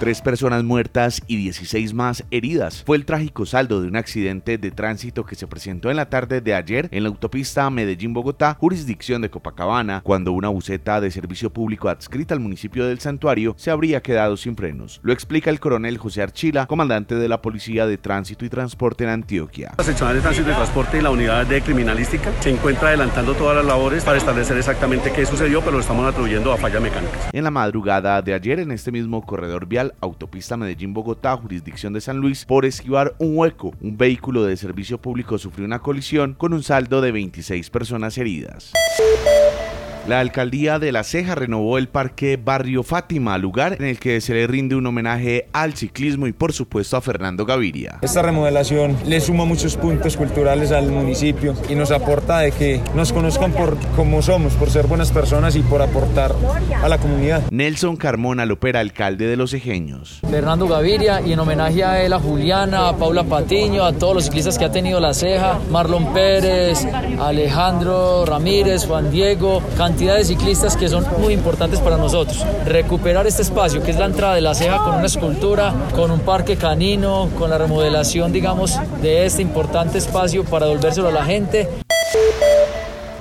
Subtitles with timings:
[0.00, 2.84] Tres personas muertas y 16 más heridas.
[2.86, 6.40] Fue el trágico saldo de un accidente de tránsito que se presentó en la tarde
[6.40, 11.90] de ayer en la autopista Medellín-Bogotá, jurisdicción de Copacabana, cuando una buceta de servicio público
[11.90, 15.00] adscrita al municipio del Santuario se habría quedado sin frenos.
[15.02, 19.10] Lo explica el coronel José Archila, comandante de la Policía de Tránsito y Transporte en
[19.10, 19.74] Antioquia.
[19.76, 23.54] La seccional de Tránsito y Transporte y la unidad de criminalística se encuentra adelantando todas
[23.54, 27.28] las labores para establecer exactamente qué sucedió, pero lo estamos atribuyendo a fallas mecánicas.
[27.34, 32.18] En la madrugada de ayer, en este mismo corredor vial, autopista Medellín-Bogotá, jurisdicción de San
[32.18, 33.74] Luis, por esquivar un hueco.
[33.80, 38.72] Un vehículo de servicio público sufrió una colisión con un saldo de 26 personas heridas.
[40.08, 44.32] La alcaldía de La Ceja renovó el parque Barrio Fátima, lugar en el que se
[44.32, 47.98] le rinde un homenaje al ciclismo y por supuesto a Fernando Gaviria.
[48.00, 53.12] Esta remodelación le suma muchos puntos culturales al municipio y nos aporta de que nos
[53.12, 56.34] conozcan por cómo somos, por ser buenas personas y por aportar
[56.82, 57.42] a la comunidad.
[57.50, 60.20] Nelson Carmona Lopera, alcalde de Los Ejeños.
[60.30, 64.24] Fernando Gaviria y en homenaje a él, a Juliana, a Paula Patiño, a todos los
[64.24, 66.86] ciclistas que ha tenido La Ceja, Marlon Pérez,
[67.20, 72.46] Alejandro Ramírez, Juan Diego, cantidad de ciclistas que son muy importantes para nosotros.
[72.64, 76.20] Recuperar este espacio que es la entrada de la ceja con una escultura, con un
[76.20, 81.68] parque canino, con la remodelación, digamos, de este importante espacio para devolvérselo a la gente.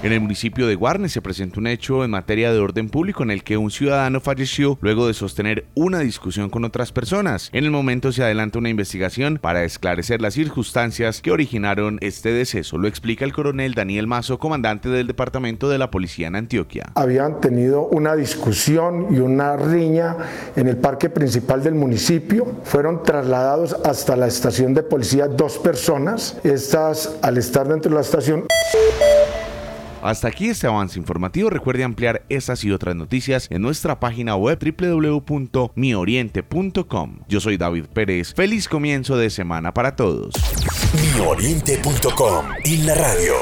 [0.00, 3.32] En el municipio de Guarne se presentó un hecho en materia de orden público en
[3.32, 7.50] el que un ciudadano falleció luego de sostener una discusión con otras personas.
[7.52, 12.78] En el momento se adelanta una investigación para esclarecer las circunstancias que originaron este deceso.
[12.78, 16.92] Lo explica el coronel Daniel Mazo, comandante del Departamento de la Policía en Antioquia.
[16.94, 20.16] Habían tenido una discusión y una riña
[20.54, 22.46] en el parque principal del municipio.
[22.62, 26.38] Fueron trasladados hasta la estación de policía dos personas.
[26.44, 28.44] Estas, al estar dentro de la estación...
[30.02, 31.50] Hasta aquí este avance informativo.
[31.50, 37.18] Recuerde ampliar estas y otras noticias en nuestra página web www.mioriente.com.
[37.28, 38.34] Yo soy David Pérez.
[38.34, 40.34] Feliz comienzo de semana para todos.
[41.16, 43.34] Mioriente.com y la radio.